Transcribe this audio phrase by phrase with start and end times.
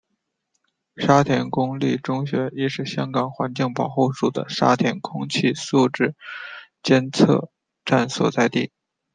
[0.95, 5.87] 沙田官立中学亦是香港环境保护署的沙田空气质素
[6.81, 7.51] 监测
[7.85, 8.71] 站所在地。